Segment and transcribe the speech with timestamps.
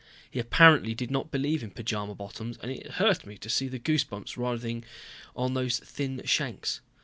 [0.31, 3.77] He apparently did not believe in pajama bottoms and it hurt me to see the
[3.77, 4.83] goose bumps rising
[5.35, 6.81] on those thin shanks.